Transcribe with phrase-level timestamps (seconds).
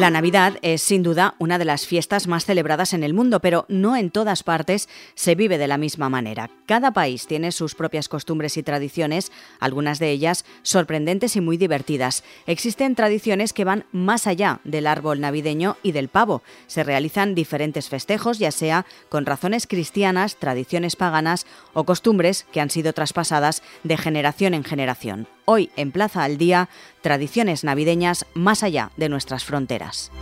[0.00, 3.66] La Navidad es sin duda una de las fiestas más celebradas en el mundo, pero
[3.68, 6.48] no en todas partes se vive de la misma manera.
[6.64, 12.24] Cada país tiene sus propias costumbres y tradiciones, algunas de ellas sorprendentes y muy divertidas.
[12.46, 16.42] Existen tradiciones que van más allá del árbol navideño y del pavo.
[16.66, 22.70] Se realizan diferentes festejos, ya sea con razones cristianas, tradiciones paganas o costumbres que han
[22.70, 25.28] sido traspasadas de generación en generación.
[25.52, 26.68] Hoy en Plaza al Día,
[27.00, 30.12] tradiciones navideñas más allá de nuestras fronteras.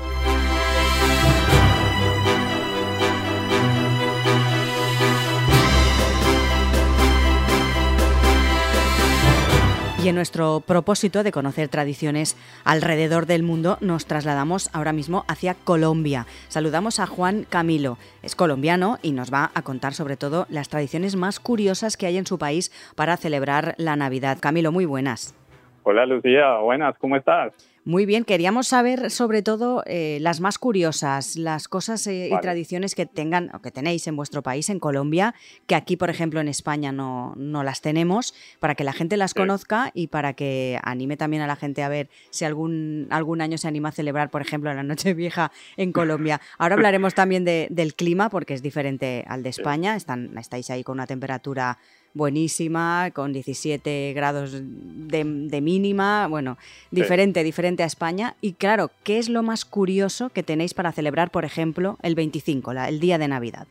[10.01, 15.55] Y en nuestro propósito de conocer tradiciones alrededor del mundo, nos trasladamos ahora mismo hacia
[15.55, 16.27] Colombia.
[16.47, 17.99] Saludamos a Juan Camilo.
[18.23, 22.17] Es colombiano y nos va a contar sobre todo las tradiciones más curiosas que hay
[22.17, 24.39] en su país para celebrar la Navidad.
[24.41, 25.35] Camilo, muy buenas.
[25.83, 27.53] Hola Lucía, buenas, ¿cómo estás?
[27.89, 32.95] Muy bien, queríamos saber sobre todo eh, las más curiosas, las cosas eh, y tradiciones
[32.95, 35.35] que tengan o que tenéis en vuestro país, en Colombia,
[35.67, 39.33] que aquí, por ejemplo, en España no, no las tenemos, para que la gente las
[39.33, 43.57] conozca y para que anime también a la gente a ver si algún, algún año
[43.57, 46.43] se anima a celebrar, por ejemplo, la Noche Vieja en Colombia.
[46.59, 49.97] Ahora hablaremos también del clima, porque es diferente al de España.
[49.97, 51.79] Están, estáis ahí con una temperatura
[52.19, 56.59] buenísima, con 17 grados de, mínima, bueno,
[56.91, 58.35] diferente, diferente a España.
[58.43, 62.73] Y claro, ¿qué es lo más curioso que tenéis para celebrar, por ejemplo, el 25,
[62.73, 63.67] el día de Navidad?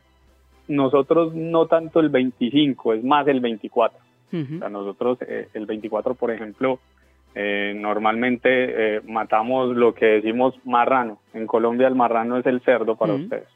[0.67, 3.99] Nosotros no tanto el 25, es más el 24.
[4.71, 6.79] nosotros eh, el 24, por ejemplo,
[7.35, 8.49] eh, normalmente
[8.97, 11.19] eh, matamos lo que decimos marrano.
[11.33, 13.47] En Colombia el marrano es el cerdo para ustedes,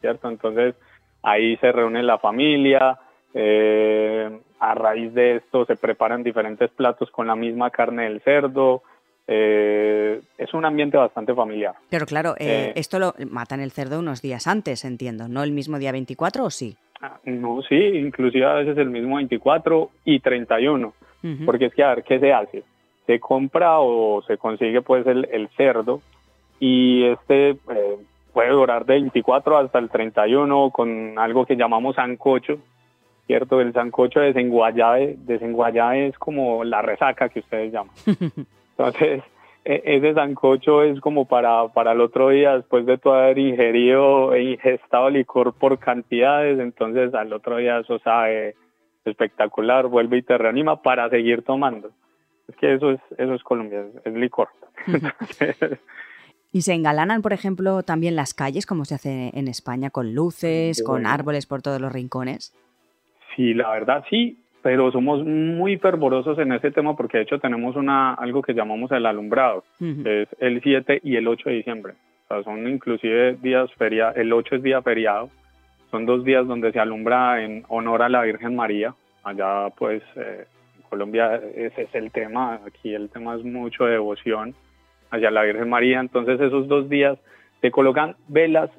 [0.00, 0.30] ¿cierto?
[0.30, 0.74] Entonces
[1.22, 2.98] ahí se reúne la familia,
[3.38, 8.82] eh, a raíz de esto se preparan diferentes platos con la misma carne del cerdo.
[9.28, 11.74] Eh, es un ambiente bastante familiar.
[11.90, 15.78] Pero claro, eh, esto lo matan el cerdo unos días antes, entiendo, ¿no el mismo
[15.78, 16.78] día 24 o sí?
[17.02, 20.94] Ah, no, sí, inclusive a veces el mismo 24 y 31,
[21.44, 22.62] porque es que a ver, ¿qué se hace?
[23.06, 26.00] Se compra o se consigue pues el, el cerdo
[26.58, 27.58] y este
[28.32, 32.58] puede durar de 24 hasta el 31 con algo que llamamos ancocho,
[33.26, 33.60] ¿cierto?
[33.60, 37.94] El sancocho de desenguayabe, desenguayabe es como la resaca que ustedes llaman.
[38.78, 39.22] Entonces,
[39.64, 44.32] e, ese sancocho es como para, para el otro día, después de todo haber ingerido
[44.32, 48.54] e ingestado licor por cantidades, entonces al otro día eso sabe
[49.04, 51.90] espectacular, vuelve y te reanima para seguir tomando.
[52.46, 54.48] Es que eso es, eso es Colombia, es, licor.
[56.52, 60.82] ¿Y se engalanan, por ejemplo, también las calles, como se hace en España, con luces,
[60.82, 62.54] con árboles por todos los rincones?
[63.36, 67.76] Sí, la verdad sí, pero somos muy fervorosos en ese tema porque de hecho tenemos
[67.76, 71.92] una algo que llamamos el alumbrado, que es el 7 y el 8 de diciembre.
[72.24, 75.30] O sea, son inclusive días feriados, el 8 es día feriado,
[75.92, 78.94] son dos días donde se alumbra en honor a la Virgen María.
[79.22, 83.92] Allá pues eh, en Colombia ese es el tema, aquí el tema es mucho de
[83.92, 84.54] devoción
[85.10, 87.18] hacia la Virgen María, entonces esos dos días
[87.60, 88.70] se colocan velas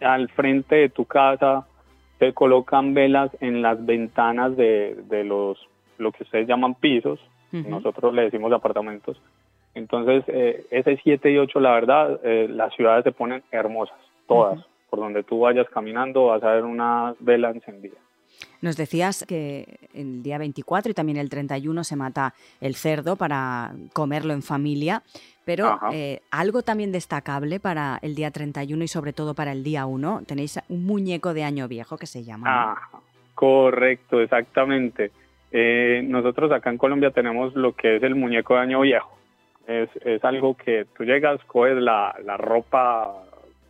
[0.00, 1.66] al frente de tu casa,
[2.18, 5.58] se colocan velas en las ventanas de, de los,
[5.98, 7.20] lo que ustedes llaman pisos,
[7.52, 9.18] nosotros le decimos apartamentos.
[9.74, 14.62] Entonces, eh, ese 7 y 8, la verdad, eh, las ciudades se ponen hermosas, todas.
[14.90, 17.96] Por donde tú vayas caminando vas a ver una vela encendida.
[18.60, 23.72] Nos decías que el día 24 y también el 31 se mata el cerdo para
[23.92, 25.02] comerlo en familia,
[25.46, 29.86] pero eh, algo también destacable para el día 31 y sobre todo para el día
[29.86, 32.46] 1, tenéis un muñeco de año viejo que se llama.
[32.48, 33.00] Ah,
[33.32, 35.12] correcto, exactamente.
[35.52, 39.16] Eh, nosotros acá en Colombia tenemos lo que es el muñeco de año viejo.
[39.68, 43.14] Es, es algo que tú llegas, coges la, la ropa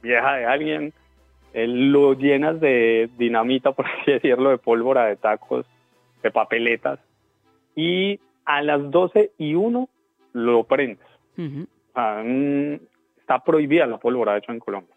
[0.00, 0.94] vieja de alguien,
[1.52, 5.66] lo llenas de dinamita, por así decirlo, de pólvora, de tacos,
[6.22, 7.00] de papeletas,
[7.74, 9.90] y a las 12 y 1
[10.32, 11.15] lo prendes.
[13.18, 14.94] Está prohibida la pólvora, de hecho, en Colombia.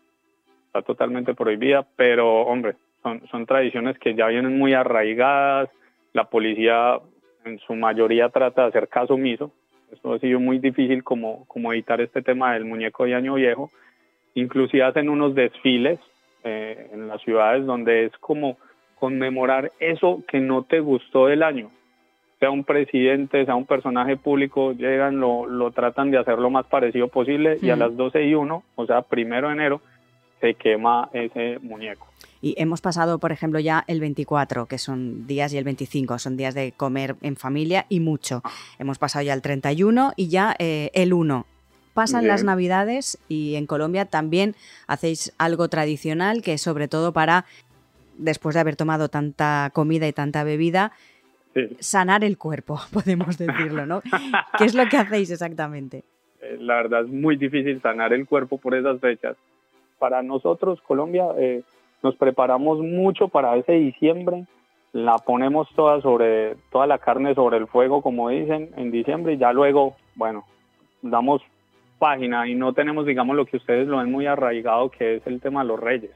[0.67, 5.69] Está totalmente prohibida, pero, hombre, son, tradiciones que ya vienen muy arraigadas.
[6.13, 6.99] La policía,
[7.45, 9.51] en su mayoría, trata de hacer caso omiso.
[9.91, 13.71] Esto ha sido muy difícil como, como evitar este tema del muñeco de año viejo.
[14.35, 15.99] Inclusive hacen unos desfiles
[16.43, 18.57] eh, en las ciudades donde es como
[18.99, 21.71] conmemorar eso que no te gustó del año.
[22.39, 26.65] Sea un presidente, sea un personaje público, llegan, lo, lo tratan de hacer lo más
[26.67, 29.81] parecido posible y a las 12 y 1, o sea, primero de enero,
[30.39, 32.07] se quema ese muñeco.
[32.41, 36.37] Y hemos pasado, por ejemplo, ya el 24, que son días, y el 25, son
[36.37, 38.41] días de comer en familia y mucho.
[38.79, 41.45] Hemos pasado ya el 31 y ya eh, el 1
[41.93, 44.55] pasan las Navidades y en Colombia también
[44.87, 47.43] hacéis algo tradicional que es sobre todo para,
[48.17, 50.93] después de haber tomado tanta comida y tanta bebida,
[51.79, 54.01] sanar el cuerpo, podemos decirlo, ¿no?
[54.57, 56.03] ¿Qué es lo que hacéis exactamente?
[56.41, 59.35] Eh, la verdad es muy difícil sanar el cuerpo por esas fechas.
[59.97, 61.63] Para nosotros, Colombia, eh,
[62.01, 64.45] nos preparamos mucho para ese diciembre,
[64.93, 69.37] la ponemos toda sobre toda la carne sobre el fuego, como dicen, en diciembre y
[69.37, 70.45] ya luego, bueno,
[71.01, 71.41] damos
[71.99, 75.41] página y no tenemos, digamos, lo que ustedes lo ven muy arraigado, que es el
[75.41, 76.11] tema de los reyes.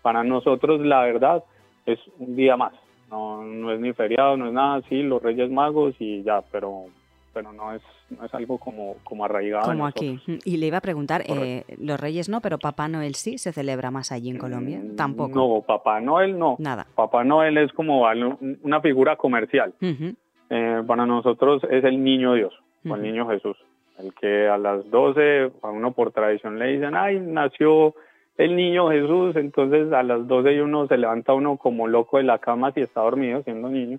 [0.00, 1.44] Para nosotros, la verdad,
[1.86, 2.72] es un día más.
[3.12, 6.86] No, no es ni feriado, no es nada así, los reyes magos y ya, pero
[7.32, 9.64] pero no es, no es algo como, como arraigado.
[9.64, 10.20] Como aquí.
[10.44, 13.90] Y le iba a preguntar, eh, los Reyes no, pero Papá Noel sí se celebra
[13.90, 14.80] más allí en Colombia.
[14.82, 15.34] Mm, Tampoco.
[15.34, 16.56] No, Papá Noel no.
[16.58, 16.86] Nada.
[16.94, 18.06] Papá Noel es como
[18.62, 19.72] una figura comercial.
[20.50, 22.52] Eh, para nosotros es el niño Dios,
[22.88, 23.56] o el niño Jesús.
[23.98, 27.94] El que a las 12, a uno por tradición le dicen, ay, nació
[28.38, 32.24] el niño Jesús, entonces a las 12 y uno se levanta uno como loco de
[32.24, 33.98] la cama si está dormido siendo niño,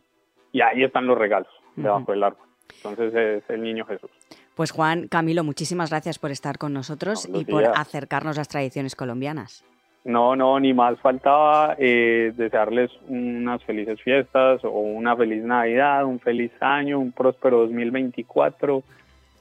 [0.51, 2.47] y ahí están los regalos debajo del árbol.
[2.77, 4.09] Entonces es el niño Jesús.
[4.55, 8.95] Pues Juan, Camilo, muchísimas gracias por estar con nosotros y por acercarnos a las tradiciones
[8.95, 9.65] colombianas.
[10.05, 16.19] No, no, ni más faltaba eh, desearles unas felices fiestas o una feliz Navidad, un
[16.19, 18.83] feliz año, un próspero 2024,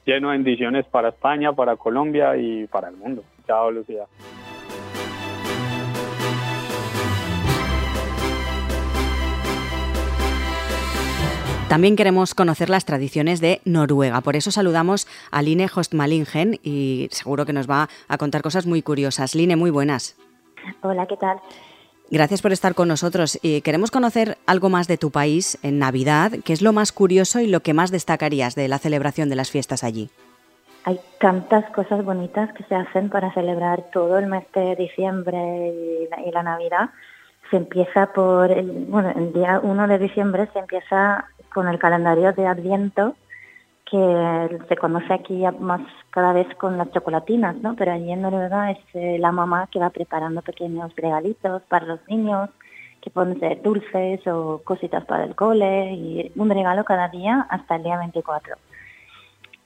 [0.05, 3.23] lleno de bendiciones para España, para Colombia y para el mundo.
[3.45, 4.05] Chao, Lucía.
[11.73, 14.21] También queremos conocer las tradiciones de Noruega.
[14.21, 18.83] Por eso saludamos a Line Hostmalingen y seguro que nos va a contar cosas muy
[18.83, 19.33] curiosas.
[19.33, 20.15] Line, muy buenas.
[20.83, 21.39] Hola, ¿qué tal?
[22.11, 23.39] Gracias por estar con nosotros.
[23.41, 26.33] Y queremos conocer algo más de tu país en Navidad.
[26.45, 29.49] ¿Qué es lo más curioso y lo que más destacarías de la celebración de las
[29.49, 30.11] fiestas allí?
[30.83, 35.73] Hay tantas cosas bonitas que se hacen para celebrar todo el mes de diciembre
[36.21, 36.91] y la, Navidad.
[37.49, 42.33] Se empieza por, el, bueno, el día 1 de diciembre se empieza con el calendario
[42.33, 43.15] de Adviento,
[43.93, 47.75] que se conoce aquí más cada vez con las chocolatinas, ¿no?
[47.75, 51.99] Pero allí en Noruega es eh, la mamá que va preparando pequeños regalitos para los
[52.07, 52.49] niños,
[53.01, 57.75] que pueden ser dulces o cositas para el cole, y un regalo cada día hasta
[57.75, 58.55] el día 24.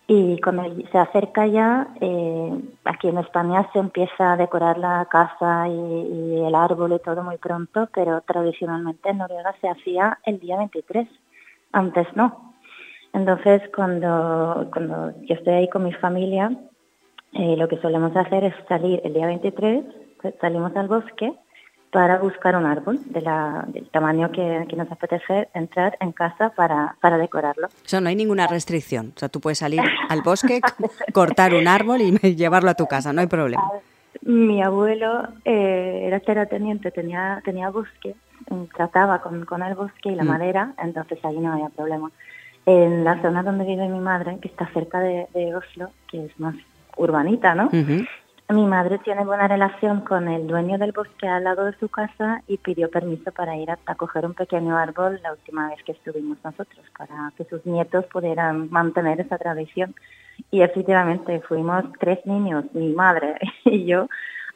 [0.10, 5.68] Y cuando se acerca ya, eh, aquí en España se empieza a decorar la casa
[5.68, 10.40] y, y, el árbol y todo muy pronto, pero tradicionalmente en Noruega se hacía el
[10.40, 11.08] día 23
[11.78, 12.54] antes no.
[13.14, 16.52] Entonces, cuando, cuando yo estoy ahí con mi familia,
[17.34, 19.84] eh, lo que solemos hacer es salir el día 23,
[20.22, 21.34] pues, salimos al bosque
[21.92, 26.50] para buscar un árbol de la, del tamaño que, que, nos apetece entrar en casa
[26.50, 27.68] para, para decorarlo.
[27.68, 29.14] O sea, no hay ninguna restricción.
[29.16, 30.60] O sea, tú puedes salir al bosque,
[31.14, 33.64] cortar un árbol y llevarlo a tu casa, no hay problema.
[34.22, 38.16] Mi abuelo eh, era terrateniente, tenía, tenía bosque
[38.76, 40.28] trataba con, con el bosque y la mm.
[40.28, 42.12] madera, entonces ahí no había problema.
[42.66, 46.56] En la zona donde vive mi madre, que está cerca de, Oslo, que es más
[46.98, 47.70] urbanita, ¿no?
[48.50, 52.42] Mi madre tiene buena relación con el dueño del bosque al lado de su casa
[52.48, 56.38] y pidió permiso para ir a, coger un pequeño árbol la última vez que estuvimos
[56.46, 59.94] nosotros, para que sus nietos pudieran mantener esa tradición.
[60.50, 64.08] Y efectivamente fuimos tres niños, mi madre y yo,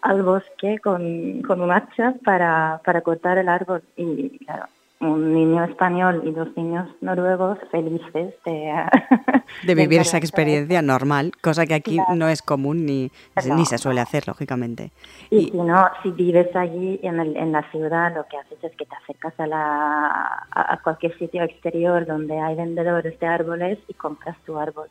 [0.01, 3.83] al bosque con, con un hacha para, para cortar el árbol.
[3.95, 4.65] Y claro,
[5.01, 8.85] un niño español y dos niños noruegos felices de,
[9.65, 13.11] de vivir esa experiencia normal, cosa que aquí no es común ni,
[13.55, 14.91] ni se suele hacer, lógicamente.
[15.31, 18.75] Y, si no, si vives allí en, el, en la ciudad, lo que haces es
[18.75, 23.93] que te acercas a, la, a cualquier sitio exterior donde hay vendedores de árboles y
[23.95, 24.87] compras tu árbol.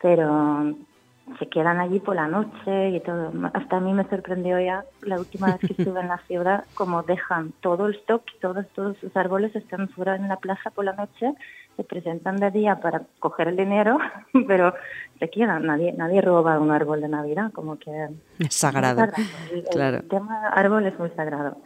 [0.00, 0.74] Pero
[1.38, 3.32] se quedan allí por la noche y todo.
[3.52, 7.02] Hasta a mí me sorprendió ya la última vez que estuve en la ciudad, como
[7.02, 10.92] dejan todo el stock, todos, todos sus árboles están fuera en la plaza por la
[10.92, 11.32] noche,
[11.76, 13.98] se presentan de día para coger el dinero,
[14.46, 14.74] pero
[15.18, 18.08] se quedan, nadie, nadie roba un árbol de Navidad, como que...
[18.38, 19.06] Es sagrado,
[19.70, 19.98] claro.
[19.98, 21.56] El tema árbol es muy sagrado.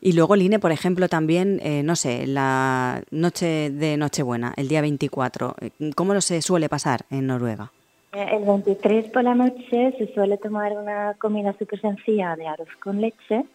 [0.00, 4.80] Y luego, Line, por ejemplo, también, eh, no sé, la noche de Nochebuena, el día
[4.80, 5.54] 24,
[5.94, 7.70] ¿cómo lo se suele pasar en Noruega?
[8.12, 13.00] El 23 por la noche se suele tomar una comida súper sencilla de arroz con
[13.00, 13.46] leche,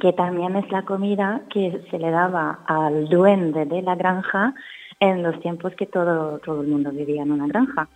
[0.00, 4.54] que también es la comida que se le daba al duende de la granja
[4.98, 7.88] en los tiempos que todo, todo el mundo vivía en una granja.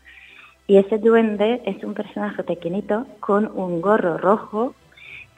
[0.69, 4.77] Y ese duende es un personaje pequeñito con un gorro rojo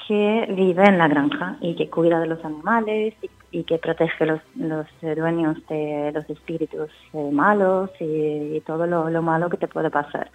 [0.06, 3.30] que vive en la granja y que cuida de los animales y,
[3.64, 9.56] que protege los, los dueños de los espíritus eh, malos y, todo lo, malo que
[9.56, 10.30] te puede pasar.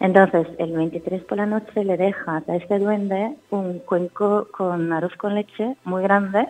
[0.00, 5.14] Entonces, el 23 por la noche le dejas a este duende un cuenco con arroz
[5.16, 6.46] con leche muy grande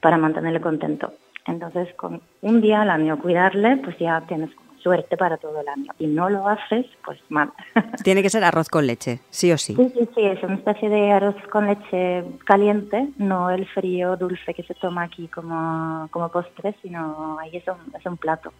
[0.00, 1.12] para mantenerle contento.
[1.46, 4.50] Entonces, con un día al año cuidarle, pues ya tienes
[4.82, 5.92] suerte para todo el año.
[5.98, 7.52] Y no lo haces, pues mal.
[8.04, 9.74] Tiene que ser arroz con leche, sí o sí.
[9.74, 14.54] Sí, sí, sí, es una especie de arroz con leche caliente, no el frío dulce
[14.54, 18.52] que se toma aquí como, como postre, sino ahí es un, es un plato,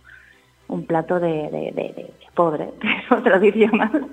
[0.69, 2.71] un plato de, de, de, pobre,
[3.25, 4.09] tradicional.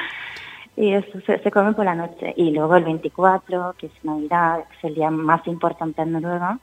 [0.76, 2.32] y eso se, se, come por la noche.
[2.36, 6.58] Y luego el 24, que es Navidad, es el día más importante en Noruega,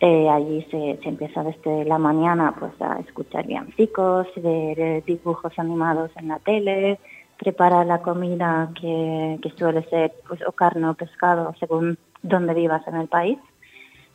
[0.00, 6.10] eh, allí se, se, empieza desde la mañana pues a escuchar villancicos, ver dibujos animados
[6.16, 6.98] en la tele,
[7.38, 12.86] preparar la comida que, que suele ser pues, o carne o pescado según donde vivas
[12.86, 13.38] en el país,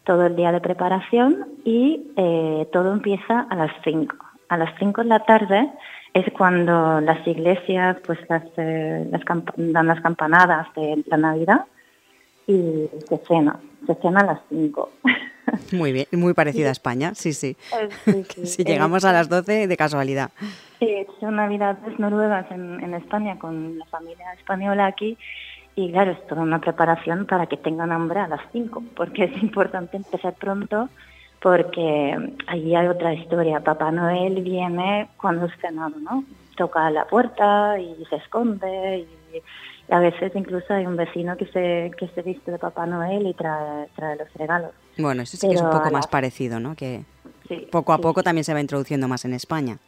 [0.04, 4.16] todo el día de preparación y eh, todo empieza a las 5.
[4.50, 5.72] A las 5 de la tarde
[6.14, 9.22] es cuando las iglesias pues las, eh, las
[9.56, 11.66] dan las campanadas de la Navidad
[12.48, 14.90] y se cena, se cena a las 5.
[15.74, 17.58] Muy bien, muy parecida a España, sí, sí.
[18.06, 20.32] Eh, si llegamos a las 12 de casualidad.
[20.80, 25.18] Sí, son navidades noruegas en, en España con la familia española aquí
[25.76, 29.44] y claro, es toda una preparación para que tengan hambre a las 5, porque es
[29.44, 30.90] importante empezar pronto
[31.42, 33.62] porque allí hay otra historia.
[33.62, 36.24] Papá Noel viene cuando es cenado, ¿no?
[36.56, 39.42] Toca la puerta y se esconde y
[39.92, 43.34] a veces incluso hay un vecino que se, que se viste de Papá Noel y
[43.34, 44.72] trae, trae los regalos.
[44.98, 46.76] Bueno, eso sí que es un poco más parecido, ¿no?
[46.76, 47.04] Que
[47.72, 49.80] poco a poco también se va introduciendo más en España.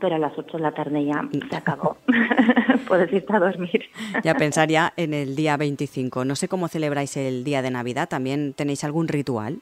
[0.00, 1.96] Pero a las 8 de la tarde ya se acabó.
[2.88, 3.84] Puedes irte a dormir.
[4.22, 6.24] ya pensar ya en el día 25.
[6.24, 8.08] No sé cómo celebráis el día de Navidad.
[8.08, 9.60] ¿También tenéis algún ritual?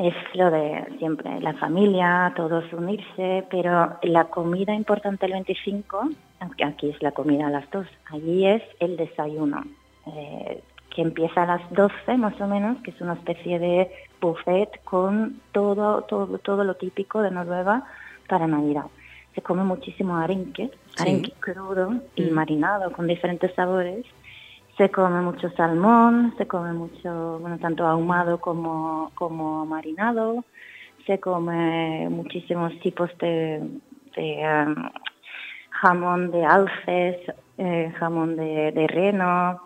[0.00, 6.64] Es lo de siempre, la familia, todos unirse, pero la comida importante el 25, aunque
[6.64, 9.64] aquí es la comida a las 2, allí es el desayuno,
[10.06, 10.62] eh,
[10.94, 13.90] que empieza a las 12 más o menos, que es una especie de
[14.20, 17.82] buffet con todo, todo, todo lo típico de Noruega
[18.28, 18.84] para Navidad.
[19.34, 22.30] Se come muchísimo arenque, arenque crudo y mm.
[22.34, 24.06] marinado con diferentes sabores
[24.78, 30.44] se come mucho salmón, se come mucho, bueno, tanto ahumado como, como marinado,
[31.04, 33.60] se come muchísimos tipos de,
[34.16, 34.88] um,
[35.70, 37.16] jamón de alces,
[37.58, 39.60] eh, jamón de, reno,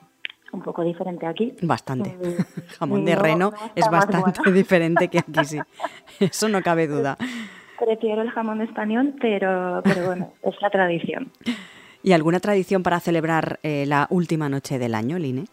[0.51, 1.55] un poco diferente aquí.
[1.61, 2.17] Bastante.
[2.79, 5.59] jamón de reno es bastante diferente que aquí, sí.
[6.21, 7.19] Eso no cabe duda.
[7.79, 11.31] Prefiero el jamón español, pero, pero bueno, es la tradición.
[12.05, 15.45] ¿Y alguna tradición para celebrar eh, la última noche del año, Line?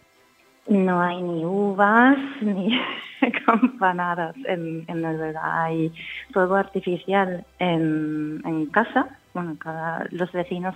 [0.67, 2.79] No hay ni uvas ni
[3.45, 5.63] campanadas en, en Noruega.
[5.63, 5.91] Hay
[6.33, 9.07] fuego artificial en, en casa.
[9.33, 10.75] Bueno, cada, los vecinos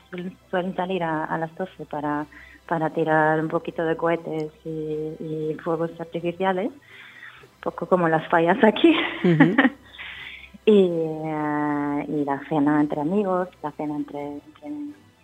[0.52, 2.28] suelen salir a, las 12 para,
[2.68, 8.96] para tirar un poquito de cohetes y, fuegos artificiales, un poco como las fallas aquí.
[10.66, 14.40] y, eh, y la cena entre amigos, la cena entre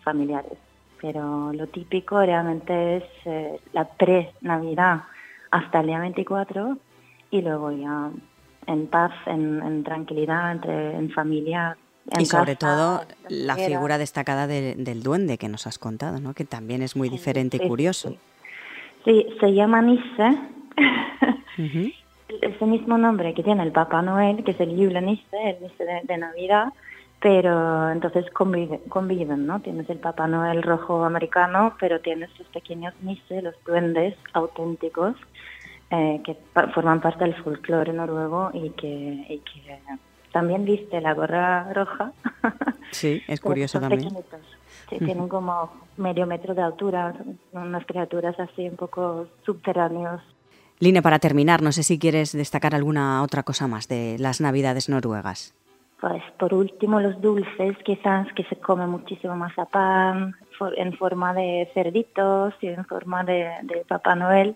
[0.10, 0.58] familiares.
[1.02, 5.04] Pero lo típico realmente es eh, la pre-Navidad
[5.52, 6.78] hasta el día 24
[7.32, 8.10] y luego ya
[8.68, 11.78] en paz, en, tranquilidad, entre, en familia.
[12.18, 16.34] y sobre todo la figura destacada del duende que nos has contado, ¿no?
[16.34, 18.16] que también es muy diferente y curioso.
[19.06, 19.28] Sí.
[19.40, 20.38] se llama Nisse.
[22.42, 26.18] Ese mismo nombre que tiene el Papá Noel, que es el Nisse, el Nisse de
[26.18, 26.74] Navidad,
[27.22, 29.60] pero entonces conviven, conviven, ¿no?
[29.60, 35.16] Tienes el Papá Noel rojo americano, pero tienes los pequeños Nisse, los duendes auténticos,
[35.92, 36.38] eh, que
[36.74, 39.80] forman parte del folclore noruego y que, y que
[40.32, 42.14] también viste la gorra roja.
[42.92, 44.10] Sí, es curioso también.
[44.90, 47.14] Sí, tienen como medio metro de altura,
[47.52, 50.22] unas criaturas así un poco subterráneos.
[50.80, 54.90] Line, para terminar, no sé si quieres destacar alguna otra cosa más de las Navidades
[54.90, 55.54] noruegas.
[56.00, 60.34] Pues por último los dulces, quizás que se come muchísimo mazapán
[60.78, 63.52] en forma de cerditos y en forma de,
[63.88, 64.56] Papá Noel.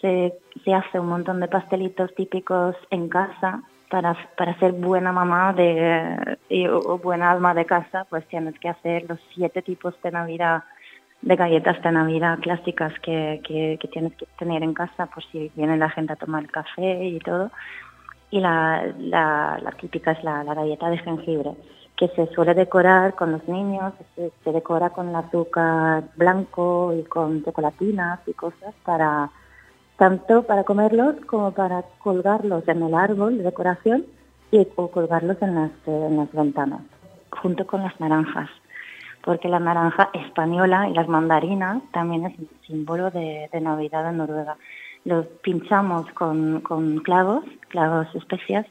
[0.00, 5.52] Se, se, hace un montón de pastelitos típicos en casa para, para ser buena mamá
[5.52, 6.36] de,
[6.68, 10.64] o buena alma de casa, pues tienes que hacer los siete tipos de Navidad,
[11.22, 15.52] de galletas de Navidad clásicas que, que, que tienes que tener en casa por si
[15.54, 17.52] viene la gente a tomar café y todo
[18.34, 21.52] y la, la, típica es la, galleta de jengibre,
[21.96, 27.44] que se suele decorar con los niños, se, decora con el azúcar blanco y con
[27.44, 29.30] chocolatinas y cosas para
[29.96, 34.04] tanto para comerlos como para colgarlos en el árbol de decoración
[34.50, 36.80] y o colgarlos en las, en las ventanas,
[37.40, 38.50] junto con las naranjas.
[39.24, 44.56] porque la naranja española y las mandarinas también es un símbolo de, Navidad en Noruega.
[45.04, 48.66] Los pinchamos con, con clavos, clavos especias,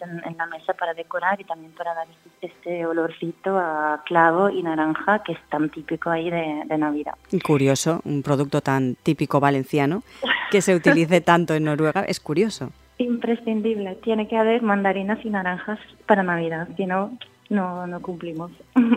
[0.00, 4.62] en, la mesa para decorar y también para dar este, este olorcito a clavo y
[4.62, 7.14] naranja que es tan típico ahí de, de Navidad.
[7.44, 10.02] Curioso, un producto tan típico valenciano
[10.50, 12.70] que se utilice tanto en Noruega, es curioso.
[12.98, 17.16] Imprescindible, tiene que haber mandarinas y naranjas para Navidad, si no,
[17.50, 18.50] no, no cumplimos.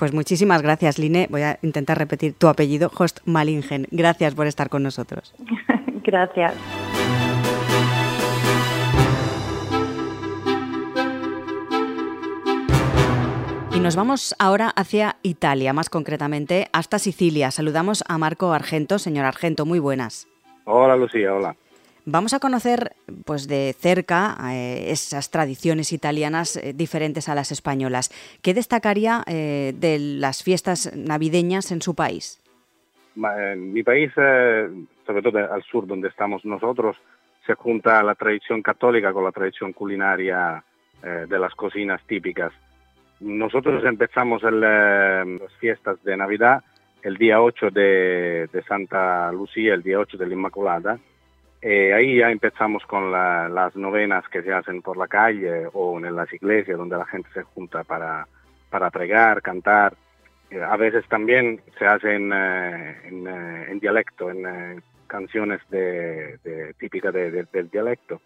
[0.00, 1.26] Pues muchísimas gracias, Line.
[1.28, 3.86] Voy a intentar repetir tu apellido, Host Malingen.
[3.90, 5.34] Gracias por estar con nosotros.
[6.02, 6.54] gracias.
[13.74, 17.50] Y nos vamos ahora hacia Italia, más concretamente hasta Sicilia.
[17.50, 18.98] Saludamos a Marco Argento.
[18.98, 20.28] Señor Argento, muy buenas.
[20.64, 21.56] Hola, Lucía, hola.
[22.06, 22.92] Vamos a conocer
[23.24, 28.10] pues de cerca eh, esas tradiciones italianas eh, diferentes a las españolas.
[28.42, 32.40] ¿Qué destacaría eh, de las fiestas navideñas en su país?
[33.16, 34.10] En mi país,
[35.10, 36.96] sobre todo al sur donde estamos nosotros,
[37.46, 40.62] se junta la tradición católica con la tradición culinaria
[41.02, 42.52] de las cocinas típicas.
[43.20, 45.26] Nosotros empezamos las
[45.58, 46.62] fiestas de Navidad
[47.02, 50.98] el día 8 de, de Santa Lucía, el día 8 de la Inmaculada,
[51.62, 56.16] eh, ahí ya empezamos con las novenas que se hacen por la calle o en
[56.16, 58.26] las iglesias donde la gente se junta para,
[58.70, 59.94] para pregar, cantar.
[60.50, 68.22] Eh, a veces también se hacen eh, en, dialecto, en canciones de, típicas del dialecto.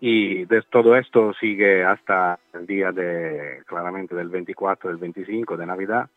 [0.00, 5.66] Y de, todo esto sigue hasta el día de, claramente del 24, del 25 de
[5.66, 6.08] Navidad,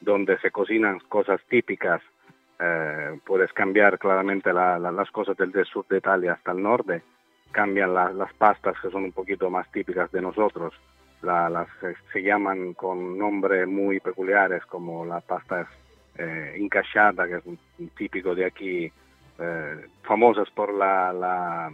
[0.00, 2.02] donde se cocinan cosas típicas
[2.64, 7.02] eh, puedes cambiar claramente las cosas del, sur de Italia hasta el norte,
[7.50, 10.72] cambian las pastas que son un poquito más típicas de nosotros,
[11.22, 11.66] las
[12.12, 15.66] se llaman con nombres muy peculiares como la pasta
[16.16, 17.58] eh, incachada, que es un,
[17.96, 18.92] típico de aquí,
[19.42, 21.72] eh, famosas por la, la,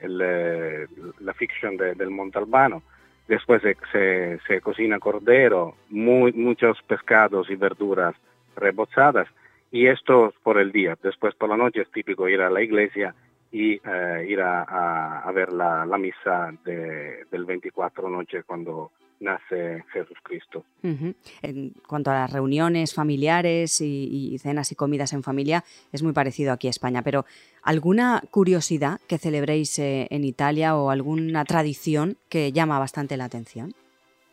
[0.00, 0.86] eh,
[1.20, 2.82] la ficción del Montalbano.
[3.26, 8.14] Después se, se, cocina cordero, muy, muchos pescados y verduras
[8.54, 9.28] rebozadas
[9.70, 10.96] y esto por el día.
[11.02, 13.14] Después por la noche es típico ir a la iglesia
[13.50, 20.64] y eh, ir a, ver la, misa del 24 noche cuando nace Jesucristo.
[20.82, 26.52] En cuanto a las reuniones familiares y, cenas y comidas en familia, es muy parecido
[26.52, 27.24] aquí a España, pero
[27.62, 33.72] ¿alguna curiosidad que celebréis eh, en Italia o alguna tradición que llama bastante la atención?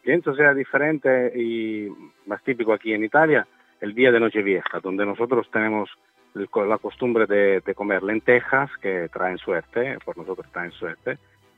[0.04, 1.88] Pienso sea diferente y
[2.26, 3.48] más típico aquí en Italia
[3.82, 5.89] el día de Nochevieja, donde nosotros tenemos
[6.34, 11.17] la costumbre de, comer lentejas que traen suerte, por nosotros traen suerte,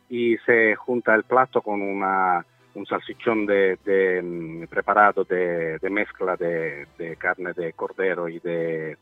[0.10, 6.88] y se junta el plato con una, un salchichón de, mm, preparado de, mezcla de,
[7.18, 8.98] carne de cordero y de...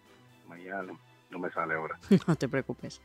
[1.29, 1.97] no me sale ahora.
[2.27, 3.01] No te preocupes.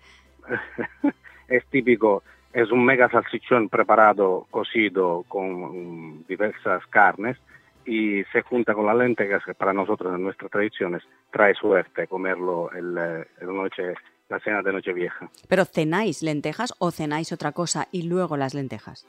[1.48, 7.36] es típico, es un mega salchichón preparado, cocido con mm, diversas carnes,
[7.84, 12.70] y se junta con las lentejas, que para nosotros en nuestras tradiciones trae suerte comerlo
[12.72, 13.94] el, eh, el noche,
[14.28, 15.30] la cena de Nochevieja.
[15.48, 19.06] ¿Pero cenáis lentejas o cenáis otra cosa y luego las lentejas?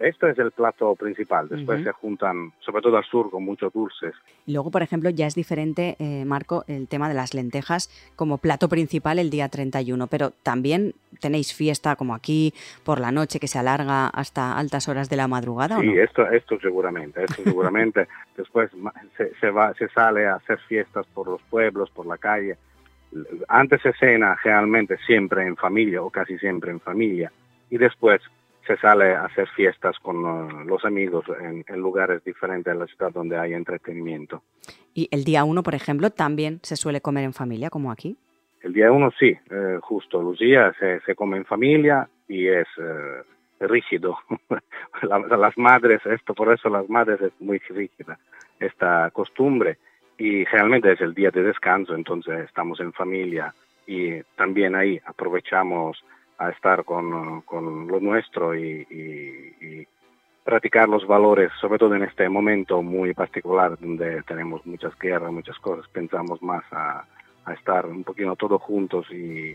[0.00, 1.46] Esto es el plato principal.
[1.46, 4.14] Después se juntan, sobre todo al sur, con muchos dulces.
[4.46, 8.38] Y luego, por ejemplo, ya es diferente, eh, Marco, el tema de las lentejas como
[8.38, 10.06] plato principal el día 31.
[10.06, 15.10] Pero también tenéis fiesta como aquí por la noche que se alarga hasta altas horas
[15.10, 15.78] de la madrugada.
[15.78, 17.22] Sí, esto, esto seguramente.
[17.22, 18.08] Esto seguramente.
[18.38, 18.70] Después
[19.18, 22.56] se, se, va, se sale a hacer fiestas por los pueblos, por la calle.
[23.48, 27.30] Antes se cena generalmente siempre en familia o casi siempre en familia.
[27.68, 28.22] Y después
[28.66, 33.12] se sale a hacer fiestas con uh, los amigos en, lugares diferentes de la ciudad
[33.12, 34.42] donde hay entretenimiento.
[34.94, 38.16] ¿Y el día uno, por ejemplo, también se suele comer en familia, como aquí?
[38.62, 40.20] El día uno sí, eh, justo.
[40.22, 43.22] Lucía se, se, come en familia y es eh,
[43.60, 44.18] rígido.
[45.02, 48.18] las madres, esto por eso las madres es muy rígida,
[48.58, 49.78] esta costumbre.
[50.18, 53.54] Y generalmente es el día de descanso, entonces estamos en familia
[53.86, 56.04] y también ahí aprovechamos
[56.40, 59.86] a estar con, con lo nuestro y, y,
[60.42, 65.56] practicar los valores, sobre todo en este momento muy particular donde tenemos muchas guerras, muchas
[65.58, 67.04] cosas, pensamos más a,
[67.44, 69.54] a estar un poquito todos juntos y,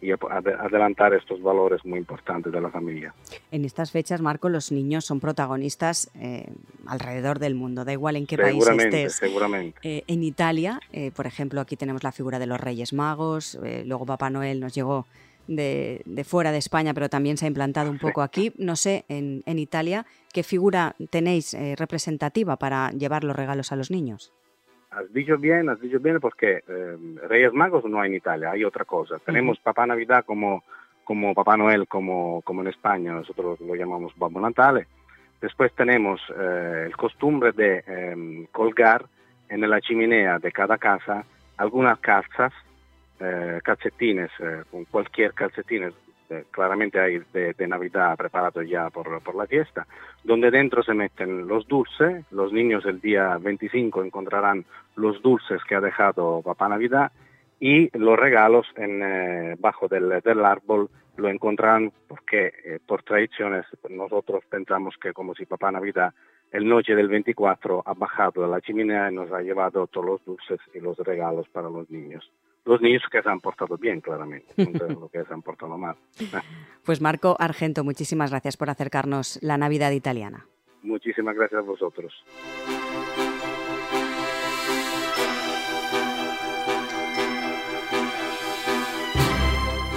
[0.00, 3.12] y adelantar estos valores muy importantes de la familia.
[3.50, 6.46] En estas fechas, Marco, los niños son protagonistas eh,
[6.86, 9.16] alrededor del mundo, da igual en qué país estés.
[9.16, 9.78] Seguramente.
[9.82, 14.06] Eh, en Italia, eh, por ejemplo, aquí tenemos la figura de los Reyes Magos, luego
[14.06, 15.06] Papá Noel nos llegó
[15.56, 18.52] de, fuera de España, pero también se ha implantado un poco aquí.
[18.56, 23.76] No sé, en, en Italia, ¿qué figura tenéis eh, representativa para llevar los regalos a
[23.76, 24.32] los niños?
[24.90, 26.96] has dicho bien, has dicho bien porque eh,
[27.28, 29.18] Reyes Magos no hay en Italia, hay otra cosa.
[29.24, 30.64] Tenemos Papá Navidad como,
[31.04, 34.86] como Papá Noel, como, como en España, nosotros lo llamamos Babbo Natale.
[35.40, 39.06] Después tenemos eh, el costumbre de em, colgar
[39.48, 41.24] en la chimenea de cada casa
[41.56, 42.52] algunas calzas,
[43.20, 44.30] eh, calcetines,
[44.70, 45.94] con cualquier calcetines,
[46.50, 49.86] claramente hay de, Navidad preparado ya por, por, la fiesta,
[50.22, 54.64] donde dentro se meten los dulces, los niños el día 25 encontrarán
[54.96, 57.12] los dulces que ha dejado Papá Navidad
[57.58, 63.66] y los regalos en, eh, bajo del, del, árbol lo encontrarán porque eh, por tradiciones
[63.88, 66.14] nosotros pensamos que como si Papá Navidad
[66.52, 70.24] el noche del 24 ha bajado a la chimenea y nos ha llevado todos los
[70.24, 72.30] dulces y los regalos para los niños
[72.70, 75.96] los niños que se han portado bien, claramente, no lo que se han portado mal.
[76.84, 80.46] Pues Marco Argento, muchísimas gracias por acercarnos la Navidad italiana.
[80.82, 82.12] Muchísimas gracias a vosotros.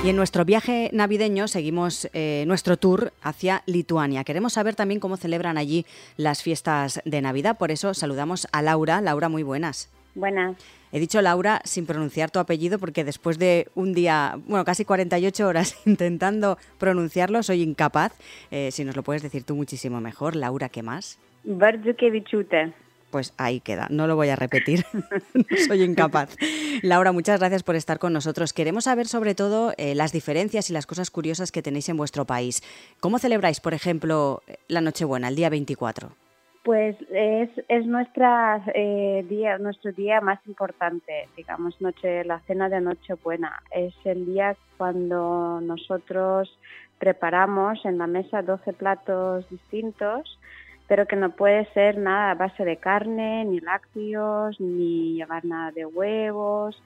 [0.04, 4.26] Y en nuestro viaje navideño seguimos eh, nuestro tour hacia Lituania.
[4.26, 5.86] Queremos saber también cómo celebran allí
[6.18, 7.58] las fiestas de Navidad.
[7.58, 9.00] Por eso saludamos a Laura.
[9.00, 9.90] Laura, muy buenas.
[10.16, 10.58] Buenas.
[10.94, 15.48] He dicho Laura sin pronunciar tu apellido porque después de un día, bueno, casi 48
[15.48, 18.14] horas intentando pronunciarlo, soy incapaz.
[18.52, 20.36] Eh, si nos lo puedes decir tú muchísimo mejor.
[20.36, 21.18] Laura, ¿qué más?
[21.46, 22.74] Barzukevichute.
[23.10, 24.86] Pues ahí queda, no lo voy a repetir,
[25.68, 26.36] soy incapaz.
[26.82, 28.54] Laura, muchas gracias por estar con nosotros.
[28.54, 32.26] Queremos saber sobre todo eh, las diferencias y las cosas curiosas que tenéis en vuestro
[32.26, 32.62] país.
[33.00, 36.23] ¿Cómo celebráis, por ejemplo, la Nochebuena, el día 24?
[36.64, 42.80] Pues es, es nuestra, eh, día, nuestro día más importante, digamos, noche, la cena de
[42.80, 43.62] Nochebuena.
[43.70, 46.58] Es el día cuando nosotros
[47.00, 50.40] preparamos en la mesa 12 platos distintos,
[50.88, 55.72] pero que no puede ser nada a base de carne, ni lácteos, ni llevar nada
[55.72, 56.82] de huevos.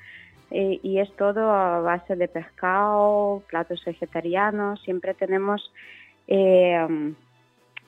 [0.50, 4.82] Y es todo a base de pescado, platos vegetarianos.
[4.82, 5.72] Siempre tenemos...
[6.28, 7.14] Eh,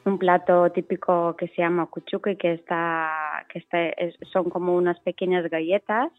[0.10, 1.88] un plato típico que se llama
[2.26, 3.78] y que está que está
[4.32, 6.12] son como unas pequeñas galletas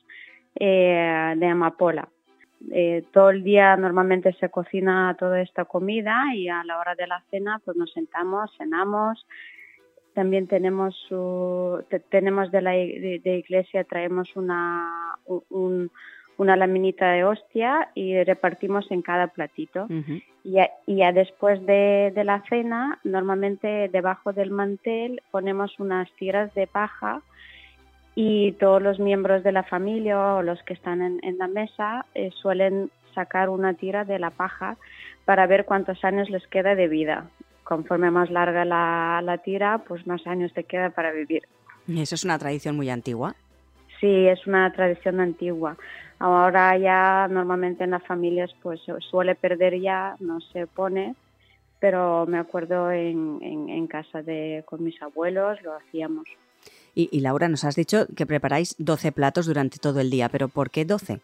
[0.55, 2.09] eh, de amapola.
[2.71, 7.07] Eh, todo el día normalmente se cocina toda esta comida y a la hora de
[7.07, 9.27] la cena pues nos sentamos, cenamos.
[10.15, 10.95] También tenemos
[12.11, 15.91] tenemos de la de, iglesia traemos una un,
[16.41, 19.87] una laminita de hostia y repartimos en cada platito.
[20.43, 27.21] y, ya, después de, la cena, normalmente debajo del mantel ponemos unas tiras de paja
[28.15, 32.31] y todos los miembros de la familia o los que están en, la mesa eh,
[32.41, 34.79] suelen sacar una tira de la paja
[35.27, 37.29] para ver cuántos años les queda de vida.
[37.65, 41.43] Conforme más larga la, la tira, pues más años te queda para vivir.
[41.87, 43.35] ¿Eso es una tradición muy antigua?
[44.01, 45.77] Sí, es una tradición antigua.
[46.21, 48.81] Ahora ya normalmente en las familias pues
[49.11, 51.15] suele perder ya, no se pone,
[51.81, 56.25] pero me acuerdo en, en, casa de con mis abuelos lo hacíamos.
[56.95, 60.71] Y, Laura, nos has dicho que preparáis 12 platos durante todo el día, pero ¿por
[60.71, 61.21] qué 12?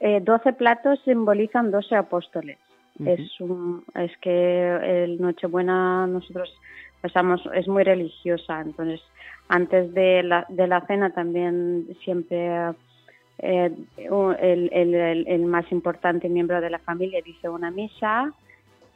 [0.00, 2.58] Eh, 12 platos simbolizan 12 apóstoles.
[3.04, 3.20] es,
[3.94, 6.52] es que el Nochebuena nosotros
[7.00, 9.00] pasamos, es muy religiosa, entonces
[9.46, 12.50] antes de la, de la cena también siempre
[13.38, 18.32] eh, el, el, el, más importante miembro de la familia dice una misa.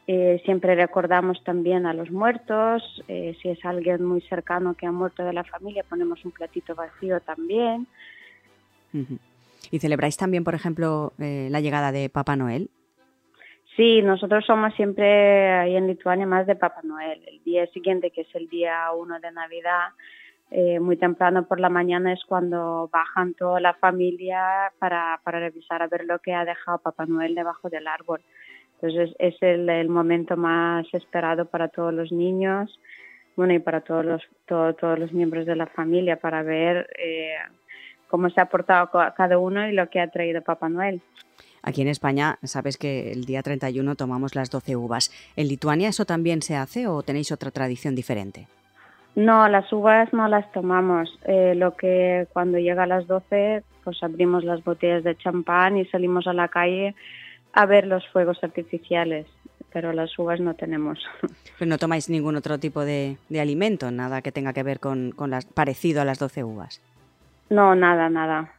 [0.07, 2.83] Eh, siempre recordamos también a los muertos.
[3.07, 6.75] Eh, si es alguien muy cercano que ha muerto de la familia, ponemos un platito
[6.75, 7.87] vacío también.
[9.71, 12.71] ¿Y celebráis también, por ejemplo, la llegada de Papá Noel?
[13.77, 17.23] Sí, nosotros somos siempre ahí en Lituania más de Papá Noel.
[17.27, 19.91] El día siguiente, que es el día 1 de Navidad,
[20.51, 25.81] eh, muy temprano por la mañana es cuando bajan toda la familia para, para revisar
[25.83, 28.21] a ver lo que ha dejado Papá Noel debajo del árbol.
[28.75, 32.81] Entonces es el, momento más esperado para todos los niños,
[33.37, 37.35] bueno, y para todos los, todos los miembros de la familia para ver eh,
[38.09, 41.01] cómo se ha portado cada uno y lo que ha traído Papá Noel.
[41.63, 45.13] Aquí en España sabes que el día 31 tomamos las 12 uvas.
[45.37, 48.47] ¿En Lituania eso también se hace o tenéis otra tradición diferente?
[49.17, 51.19] No, las uvas no las tomamos.
[51.25, 55.85] Eh, lo que cuando llega a las 12, pues abrimos las botellas de champán y
[55.87, 56.95] salimos a la calle
[57.53, 59.27] a ver los fuegos artificiales,
[59.73, 60.99] pero las uvas no tenemos.
[61.59, 65.31] Pero no tomáis ningún otro tipo de, alimento, nada que tenga que ver con, con
[65.31, 66.81] las, parecido a las 12 uvas.
[67.51, 68.55] No, nada, nada.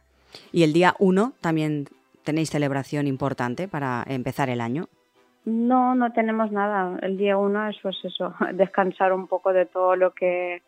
[0.52, 1.88] ¿Y el día 1 también
[2.22, 4.88] tenéis celebración importante para empezar el año?
[5.44, 6.98] No, no tenemos nada.
[7.02, 10.62] El día uno es pues eso, descansar un poco de todo lo que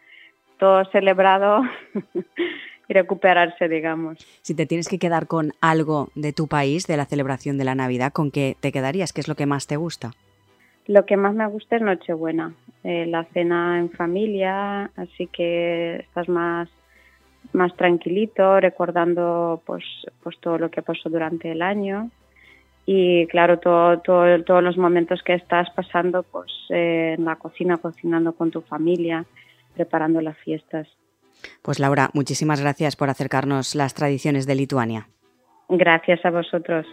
[0.58, 1.62] todo celebrado
[2.88, 4.18] y recuperarse, digamos.
[4.42, 7.74] Si te tienes que quedar con algo de tu país, de la celebración de la
[7.74, 9.12] Navidad, ¿con qué te quedarías?
[9.12, 10.12] ¿Qué es lo que más te gusta?
[10.86, 16.28] Lo que más me gusta es Nochebuena, eh, la cena en familia, así que estás
[16.28, 16.68] más
[17.52, 19.84] más tranquilito, recordando pues,
[20.22, 22.10] pues todo lo que pasó durante el año
[22.86, 27.78] y claro, todo, todo, todos los momentos que estás pasando pues, eh, en la cocina,
[27.78, 29.24] cocinando con tu familia,
[29.74, 30.86] preparando las fiestas.
[31.62, 35.08] Pues Laura, muchísimas gracias por acercarnos las tradiciones de Lituania.
[35.68, 36.86] Gracias a vosotros.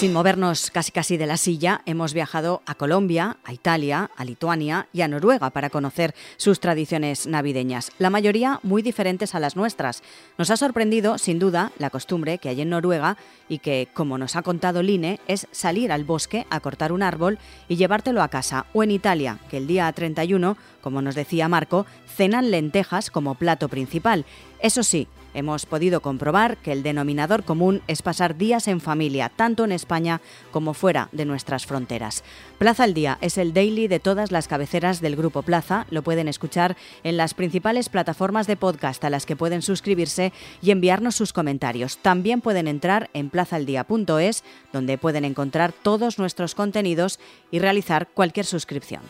[0.00, 4.88] Sin movernos casi casi de la silla, hemos viajado a Colombia, a Italia, a Lituania
[4.94, 10.02] y a Noruega para conocer sus tradiciones navideñas, la mayoría muy diferentes a las nuestras.
[10.38, 14.36] Nos ha sorprendido, sin duda, la costumbre que hay en Noruega y que, como nos
[14.36, 18.64] ha contado Line, es salir al bosque a cortar un árbol y llevártelo a casa,
[18.72, 21.84] o en Italia, que el día 31, como nos decía Marco,
[22.16, 24.24] cenan lentejas como plato principal.
[24.60, 29.64] Eso sí, hemos podido comprobar que el denominador común es pasar días en familia, tanto
[29.64, 32.24] en España como fuera de nuestras fronteras.
[32.58, 35.86] Plaza al Día es el daily de todas las cabeceras del Grupo Plaza.
[35.90, 40.70] Lo pueden escuchar en las principales plataformas de podcast a las que pueden suscribirse y
[40.70, 41.98] enviarnos sus comentarios.
[41.98, 47.18] También pueden entrar en plazaldía.es, donde pueden encontrar todos nuestros contenidos
[47.50, 49.02] y realizar cualquier suscripción.